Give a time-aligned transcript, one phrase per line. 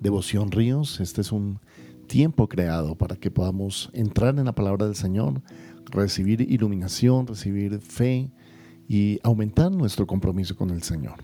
[0.00, 0.98] Devoción Ríos.
[0.98, 1.60] Este es un
[2.06, 5.42] tiempo creado para que podamos entrar en la palabra del Señor,
[5.90, 8.30] recibir iluminación, recibir fe
[8.88, 11.22] y aumentar nuestro compromiso con el Señor.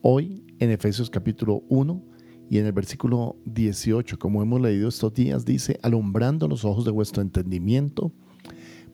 [0.00, 2.02] Hoy en Efesios capítulo 1
[2.48, 6.90] y en el versículo 18, como hemos leído estos días, dice, alumbrando los ojos de
[6.90, 8.10] vuestro entendimiento,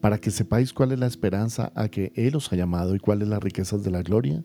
[0.01, 3.29] para que sepáis cuál es la esperanza a que Él os ha llamado y cuáles
[3.29, 4.45] las riquezas de la gloria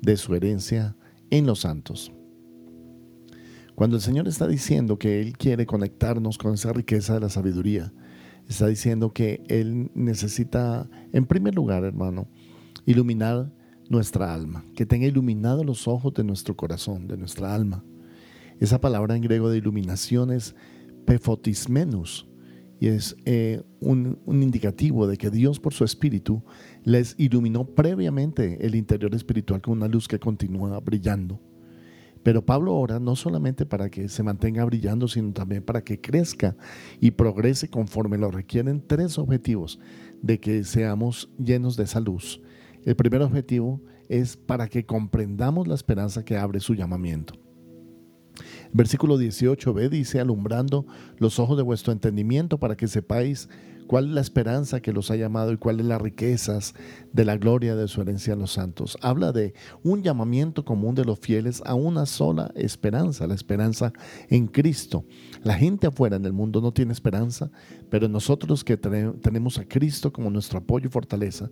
[0.00, 0.96] de su herencia
[1.28, 2.12] en los santos.
[3.76, 7.92] Cuando el Señor está diciendo que Él quiere conectarnos con esa riqueza de la sabiduría,
[8.48, 12.26] está diciendo que Él necesita, en primer lugar, hermano,
[12.86, 13.52] iluminar
[13.90, 17.84] nuestra alma, que tenga iluminados los ojos de nuestro corazón, de nuestra alma.
[18.60, 20.54] Esa palabra en griego de iluminación es
[21.04, 22.26] pefotismenus
[22.80, 26.42] y es eh, un, un indicativo de que Dios por su espíritu
[26.82, 31.38] les iluminó previamente el interior espiritual con una luz que continúa brillando.
[32.26, 36.56] Pero Pablo ora no solamente para que se mantenga brillando, sino también para que crezca
[37.00, 39.78] y progrese conforme lo requieren tres objetivos
[40.22, 42.42] de que seamos llenos de esa luz.
[42.84, 47.34] El primer objetivo es para que comprendamos la esperanza que abre su llamamiento.
[48.72, 50.84] Versículo 18b dice, alumbrando
[51.18, 53.48] los ojos de vuestro entendimiento para que sepáis
[53.86, 56.74] cuál es la esperanza que los ha llamado y cuáles las riquezas
[57.12, 58.98] de la gloria de su herencia en los santos.
[59.00, 63.92] Habla de un llamamiento común de los fieles a una sola esperanza, la esperanza
[64.28, 65.04] en Cristo.
[65.42, 67.50] La gente afuera en el mundo no tiene esperanza,
[67.90, 71.50] pero nosotros que tenemos a Cristo como nuestro apoyo y fortaleza,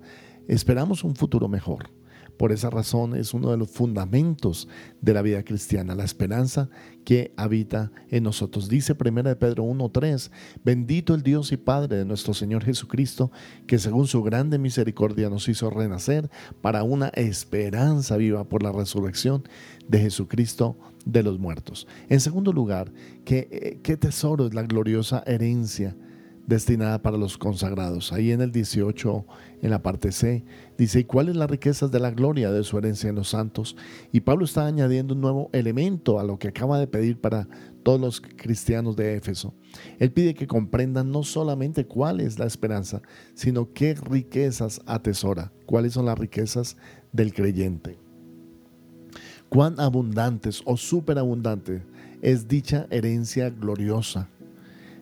[0.49, 1.91] esperamos un futuro mejor.
[2.37, 4.69] Por esa razón es uno de los fundamentos
[5.01, 6.69] de la vida cristiana, la esperanza
[7.05, 8.69] que habita en nosotros.
[8.69, 10.31] Dice 1 de Pedro 1:3,
[10.65, 13.31] bendito el Dios y Padre de nuestro Señor Jesucristo,
[13.67, 16.31] que según su grande misericordia nos hizo renacer
[16.61, 19.45] para una esperanza viva por la resurrección
[19.89, 21.87] de Jesucristo de los muertos.
[22.09, 22.93] En segundo lugar,
[23.25, 25.95] ¿qué, qué tesoro es la gloriosa herencia?
[26.47, 28.13] Destinada para los consagrados.
[28.13, 29.27] Ahí en el 18,
[29.63, 30.45] en la parte C,
[30.77, 33.77] dice, ¿y cuáles las riquezas de la gloria de su herencia en los santos?
[34.13, 37.49] Y Pablo está añadiendo un nuevo elemento a lo que acaba de pedir para
[37.83, 39.55] todos los cristianos de Éfeso.
[39.99, 43.03] Él pide que comprendan no solamente cuál es la esperanza,
[43.35, 46.77] sino qué riquezas atesora, cuáles son las riquezas
[47.13, 47.99] del creyente.
[49.49, 51.83] Cuán abundantes o superabundantes
[52.23, 54.29] es dicha herencia gloriosa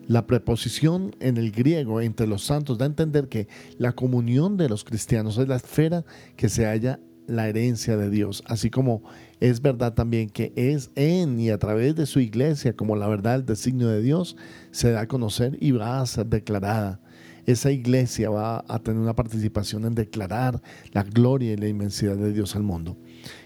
[0.07, 3.47] la preposición en el griego entre los santos da a entender que
[3.77, 6.05] la comunión de los cristianos es la esfera
[6.35, 9.03] que se halla la herencia de Dios, así como
[9.39, 13.35] es verdad también que es en y a través de su iglesia como la verdad,
[13.35, 14.35] el designio de Dios
[14.71, 16.99] se da a conocer y va a ser declarada.
[17.45, 20.61] Esa iglesia va a tener una participación en declarar
[20.93, 22.97] la gloria y la inmensidad de Dios al mundo.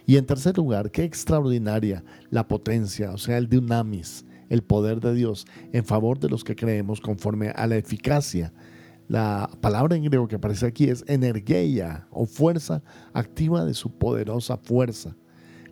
[0.05, 5.13] Y en tercer lugar, qué extraordinaria la potencia, o sea, el dunamis, el poder de
[5.13, 8.53] Dios en favor de los que creemos conforme a la eficacia.
[9.07, 14.57] La palabra en griego que aparece aquí es energeia o fuerza activa de su poderosa
[14.57, 15.15] fuerza.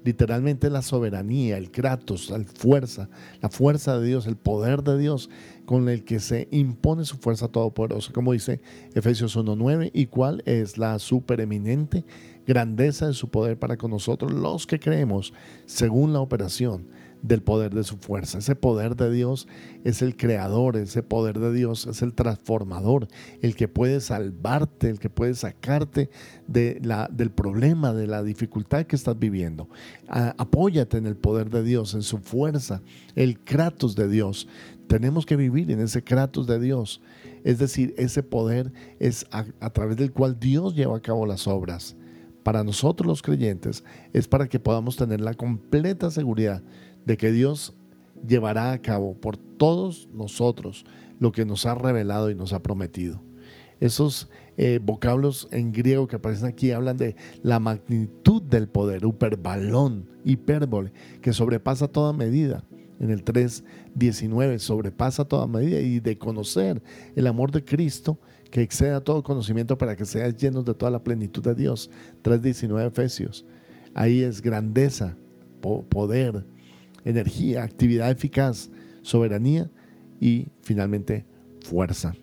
[0.06, 3.10] Literalmente la soberanía, el kratos, la fuerza,
[3.42, 5.32] la fuerza de Dios, el poder de Dios
[5.66, 8.62] con el que se impone su fuerza todopoderosa, como dice
[8.94, 12.06] Efesios 1.9, y cuál es la supereminente
[12.46, 15.34] grandeza de su poder para con nosotros los que creemos
[15.66, 16.86] según la operación
[17.28, 18.38] del poder de su fuerza.
[18.38, 19.48] Ese poder de Dios
[19.84, 23.08] es el creador, ese poder de Dios es el transformador,
[23.42, 26.10] el que puede salvarte, el que puede sacarte
[26.48, 29.68] de la, del problema, de la dificultad que estás viviendo.
[30.08, 32.82] apóyate en el poder de Dios, en su fuerza,
[33.16, 34.48] el kratos de Dios.
[34.88, 37.02] Tenemos que vivir en ese kratos de Dios.
[37.44, 41.96] Es decir, ese poder es a través del cual Dios lleva a cabo las obras
[42.46, 43.84] para nosotros los creyentes
[44.14, 46.62] es para que podamos tener la completa seguridad
[47.06, 47.74] de que Dios
[48.28, 50.86] llevará a cabo por todos nosotros
[51.20, 53.22] lo que nos ha revelado y nos ha prometido.
[53.80, 60.10] Esos eh, vocablos en griego que aparecen aquí hablan de la magnitud del poder, hiperbalón,
[60.24, 62.64] hipérbole, que sobrepasa toda medida.
[63.00, 66.82] En el 3.19 sobrepasa toda medida y de conocer
[67.16, 68.18] el amor de Cristo
[68.50, 71.90] que exceda todo conocimiento para que seas llenos de toda la plenitud de Dios.
[72.24, 73.46] 3.19 Efesios.
[73.94, 75.18] Ahí es grandeza,
[75.90, 76.46] poder,
[77.06, 78.70] energía, actividad eficaz,
[79.02, 79.70] soberanía
[80.20, 81.26] y finalmente
[81.62, 82.14] fuerza.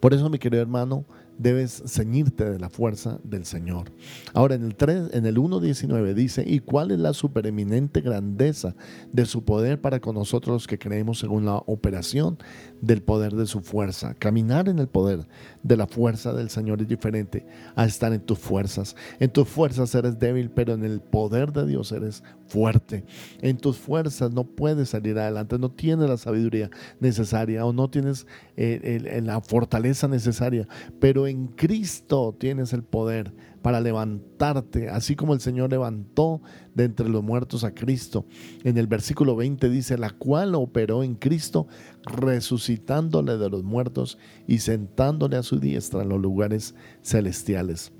[0.00, 1.04] Por eso, mi querido hermano,
[1.38, 3.92] debes ceñirte de la fuerza del Señor.
[4.34, 8.74] Ahora en el 3, en el 1.19 dice, ¿y cuál es la supereminente grandeza
[9.12, 12.38] de su poder para con nosotros que creemos según la operación
[12.80, 14.14] del poder de su fuerza?
[14.14, 15.26] Caminar en el poder
[15.62, 17.46] de la fuerza del Señor es diferente
[17.76, 18.96] a estar en tus fuerzas.
[19.20, 23.04] En tus fuerzas eres débil, pero en el poder de Dios eres fuerte.
[23.40, 28.26] En tus fuerzas no puedes salir adelante, no tienes la sabiduría necesaria o no tienes
[28.56, 30.66] eh, la fortaleza necesaria,
[30.98, 36.40] pero en Cristo tienes el poder para levantarte, así como el Señor levantó
[36.74, 38.26] de entre los muertos a Cristo.
[38.64, 41.66] En el versículo 20 dice, la cual operó en Cristo,
[42.04, 47.92] resucitándole de los muertos y sentándole a su diestra en los lugares celestiales.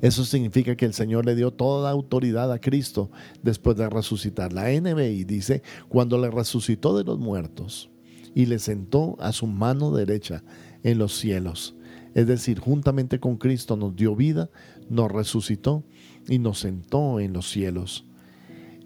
[0.00, 3.10] Eso significa que el Señor le dio toda autoridad a Cristo
[3.42, 4.52] después de resucitar.
[4.52, 7.90] La NBI dice, cuando le resucitó de los muertos
[8.34, 10.42] y le sentó a su mano derecha
[10.82, 11.74] en los cielos.
[12.18, 14.50] Es decir, juntamente con Cristo nos dio vida,
[14.90, 15.84] nos resucitó
[16.28, 18.06] y nos sentó en los cielos.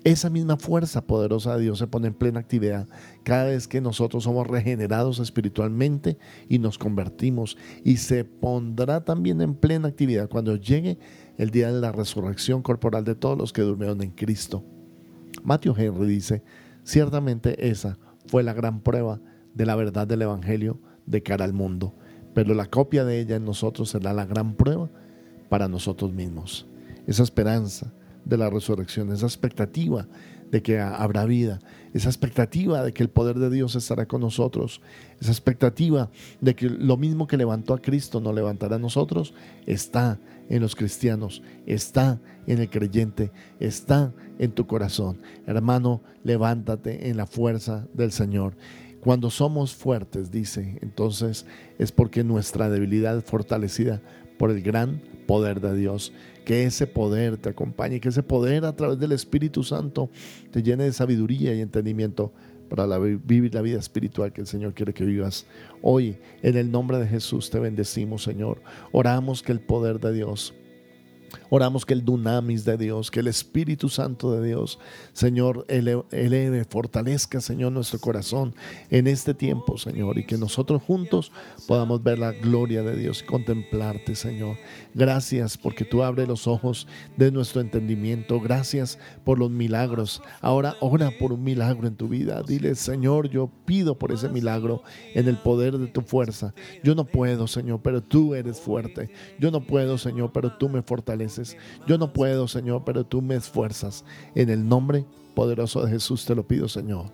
[0.05, 2.87] Esa misma fuerza poderosa de Dios se pone en plena actividad
[3.23, 7.57] cada vez que nosotros somos regenerados espiritualmente y nos convertimos.
[7.83, 10.99] Y se pondrá también en plena actividad cuando llegue
[11.39, 14.63] el día de la resurrección corporal de todos los que durmieron en Cristo.
[15.43, 16.43] Matthew Henry dice,
[16.85, 19.23] ciertamente esa fue la gran prueba
[19.55, 21.95] de la verdad del Evangelio de cara al mundo,
[22.35, 24.89] pero la copia de ella en nosotros será la gran prueba
[25.49, 26.67] para nosotros mismos.
[27.07, 27.93] Esa esperanza,
[28.25, 30.07] de la resurrección, esa expectativa
[30.51, 31.61] de que habrá vida,
[31.95, 34.83] esa expectativa de que el poder de Dios estará con nosotros,
[35.19, 39.33] esa expectativa de que lo mismo que levantó a Cristo nos levantará a nosotros,
[39.67, 40.21] está
[40.51, 45.23] en los cristianos, está en el creyente, está en tu corazón.
[45.47, 48.55] Hermano, levántate en la fuerza del Señor.
[49.03, 51.45] Cuando somos fuertes, dice, entonces
[51.77, 54.01] es porque nuestra debilidad es fortalecida
[54.39, 56.13] por el gran poder de Dios.
[56.45, 60.09] Que ese poder te acompañe, que ese poder a través del Espíritu Santo
[60.53, 62.33] te llene de sabiduría y entendimiento
[62.69, 65.47] para vivir la vida espiritual que el Señor quiere que vivas.
[65.83, 68.63] Hoy, en el nombre de Jesús, te bendecimos, Señor.
[68.93, 70.55] Oramos que el poder de Dios
[71.51, 74.79] Oramos que el dunamis de Dios, que el Espíritu Santo de Dios,
[75.13, 78.55] Señor, eleve, fortalezca, Señor, nuestro corazón
[78.91, 81.33] en este tiempo, Señor, y que nosotros juntos
[81.67, 84.57] podamos ver la gloria de Dios y contemplarte, Señor.
[84.95, 86.87] Gracias porque tú abres los ojos
[87.17, 88.41] de nuestro entendimiento.
[88.41, 90.23] Gracias por los milagros.
[90.41, 92.43] Ahora ora por un milagro en tu vida.
[92.43, 94.83] Dile, Señor, yo pido por ese milagro
[95.15, 96.55] en el poder de tu fuerza.
[96.83, 99.11] Yo no puedo, Señor, pero tú eres fuerte.
[99.39, 101.22] Yo no puedo, Señor, pero tú me fortaleces
[101.87, 104.05] yo no puedo, Señor, pero tú me esfuerzas.
[104.35, 105.05] En el nombre
[105.35, 107.07] poderoso de Jesús te lo pido, Señor.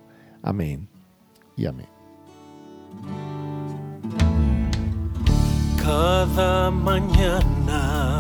[0.43, 0.89] Amén
[1.57, 1.89] y amén.
[5.83, 8.19] Cada mañana,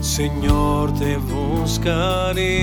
[0.00, 2.62] Señor, te buscaré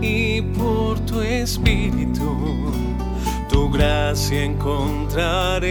[0.00, 2.72] y por tu espíritu
[3.48, 5.66] tu gracia encontraré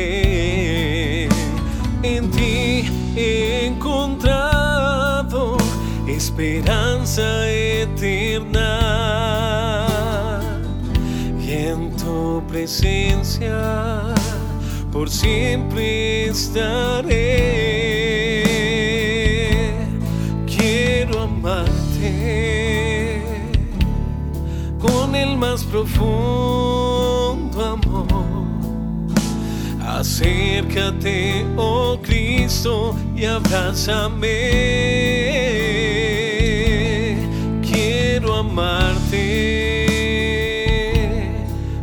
[2.01, 2.85] en ti
[3.15, 3.94] he encontrado
[6.15, 8.61] esperanza eterna
[11.39, 14.15] y en tu presencia
[14.91, 17.25] por siempre estaré.
[20.47, 23.21] Quiero amarte
[24.79, 28.24] con el más profundo amor.
[30.05, 34.27] Acércate, oh Cristo, y abrázame.
[37.63, 39.17] Quiero amarte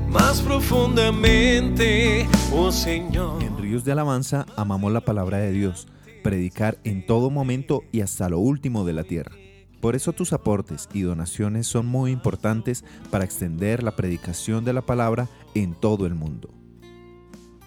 [0.09, 3.43] más profundamente, oh Señor.
[3.43, 5.88] En Ríos de Alabanza amamos la palabra de Dios,
[6.23, 9.33] predicar en todo momento y hasta lo último de la tierra.
[9.81, 14.83] Por eso tus aportes y donaciones son muy importantes para extender la predicación de la
[14.83, 16.62] palabra en todo el mundo.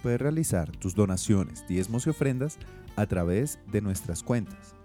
[0.05, 2.59] Puedes realizar tus donaciones, diezmos y ofrendas
[2.95, 4.75] a través de nuestras cuentas.